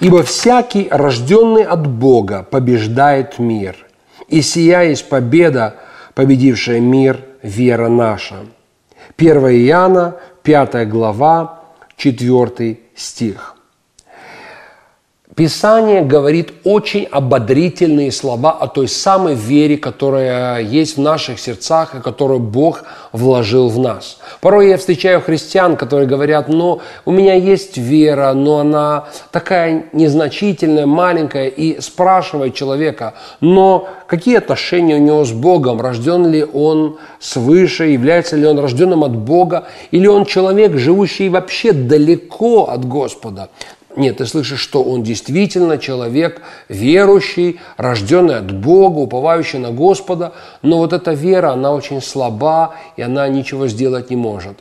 [0.00, 3.76] Ибо всякий, рожденный от Бога, побеждает мир.
[4.28, 5.76] И сия есть победа,
[6.14, 8.36] победившая мир, вера наша.
[9.16, 11.64] 1 Иоанна, 5 глава,
[11.96, 13.57] 4 стих.
[15.38, 22.00] Писание говорит очень ободрительные слова о той самой вере, которая есть в наших сердцах и
[22.00, 24.18] которую Бог вложил в нас.
[24.40, 30.86] Порой я встречаю христиан, которые говорят, ну, у меня есть вера, но она такая незначительная,
[30.86, 37.84] маленькая, и спрашивает человека, но какие отношения у него с Богом, рожден ли он свыше,
[37.84, 43.50] является ли он рожденным от Бога, или он человек, живущий вообще далеко от Господа.
[43.98, 50.78] Нет, ты слышишь, что он действительно человек верующий, рожденный от Бога, уповающий на Господа, но
[50.78, 54.58] вот эта вера, она очень слаба, и она ничего сделать не может.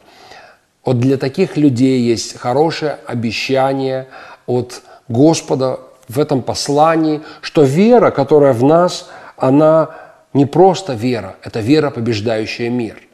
[0.83, 4.07] Вот для таких людей есть хорошее обещание
[4.47, 9.91] от Господа в этом послании, что вера, которая в нас, она
[10.33, 13.06] не просто вера, это вера, побеждающая мир.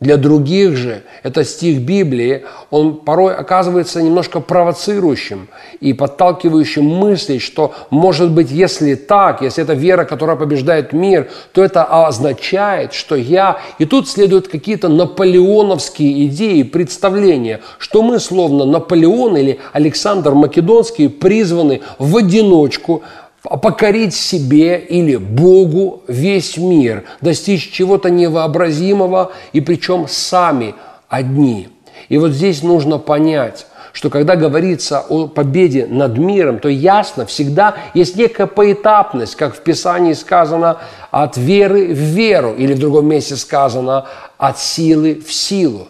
[0.00, 5.48] Для других же этот стих Библии, он порой оказывается немножко провоцирующим
[5.80, 11.62] и подталкивающим мыслить, что, может быть, если так, если это вера, которая побеждает мир, то
[11.62, 13.58] это означает, что я...
[13.78, 21.82] И тут следуют какие-то наполеоновские идеи, представления, что мы, словно Наполеон или Александр Македонский, призваны
[21.98, 23.02] в одиночку
[23.42, 30.74] покорить себе или Богу весь мир, достичь чего-то невообразимого, и причем сами
[31.08, 31.68] одни.
[32.08, 37.76] И вот здесь нужно понять, что когда говорится о победе над миром, то ясно, всегда
[37.94, 40.78] есть некая поэтапность, как в Писании сказано,
[41.10, 44.06] от веры в веру, или в другом месте сказано,
[44.38, 45.88] от силы в силу.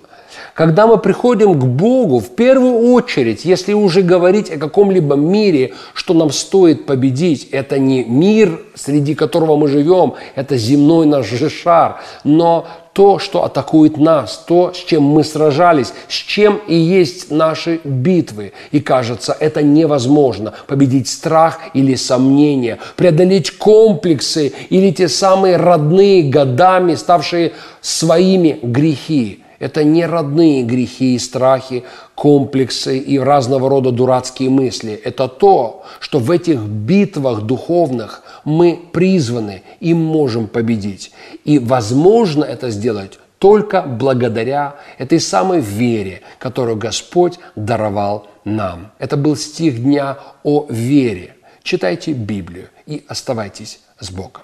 [0.54, 6.14] Когда мы приходим к Богу, в первую очередь, если уже говорить о каком-либо мире, что
[6.14, 12.00] нам стоит победить, это не мир, среди которого мы живем, это земной наш же шар,
[12.24, 17.80] но то, что атакует нас, то, с чем мы сражались, с чем и есть наши
[17.84, 18.52] битвы.
[18.72, 20.52] И кажется, это невозможно.
[20.66, 29.44] Победить страх или сомнения, преодолеть комплексы или те самые родные годами, ставшие своими грехи.
[29.60, 31.84] Это не родные грехи и страхи,
[32.14, 34.92] комплексы и разного рода дурацкие мысли.
[34.92, 41.12] Это то, что в этих битвах духовных мы призваны и можем победить.
[41.44, 48.92] И возможно это сделать только благодаря этой самой вере, которую Господь даровал нам.
[48.98, 51.36] Это был стих дня о вере.
[51.62, 54.42] Читайте Библию и оставайтесь с Богом.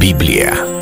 [0.00, 0.81] Библия.